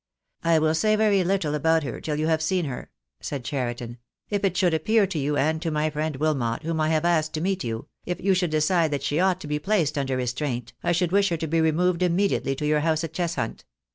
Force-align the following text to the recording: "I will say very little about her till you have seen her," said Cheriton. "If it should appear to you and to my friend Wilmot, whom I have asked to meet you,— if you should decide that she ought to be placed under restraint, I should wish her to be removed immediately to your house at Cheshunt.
"I 0.43 0.57
will 0.57 0.73
say 0.73 0.95
very 0.95 1.23
little 1.23 1.53
about 1.53 1.83
her 1.83 2.01
till 2.01 2.15
you 2.15 2.25
have 2.25 2.41
seen 2.41 2.65
her," 2.65 2.89
said 3.19 3.43
Cheriton. 3.45 3.99
"If 4.31 4.43
it 4.43 4.57
should 4.57 4.73
appear 4.73 5.05
to 5.05 5.19
you 5.19 5.37
and 5.37 5.61
to 5.61 5.69
my 5.69 5.91
friend 5.91 6.15
Wilmot, 6.15 6.63
whom 6.63 6.81
I 6.81 6.89
have 6.89 7.05
asked 7.05 7.33
to 7.35 7.39
meet 7.41 7.63
you,— 7.63 7.87
if 8.03 8.19
you 8.19 8.33
should 8.33 8.49
decide 8.49 8.89
that 8.89 9.03
she 9.03 9.19
ought 9.19 9.39
to 9.41 9.47
be 9.47 9.59
placed 9.59 9.99
under 9.99 10.17
restraint, 10.17 10.73
I 10.83 10.91
should 10.91 11.11
wish 11.11 11.29
her 11.29 11.37
to 11.37 11.45
be 11.47 11.61
removed 11.61 12.01
immediately 12.01 12.55
to 12.55 12.65
your 12.65 12.79
house 12.79 13.03
at 13.03 13.13
Cheshunt. 13.13 13.63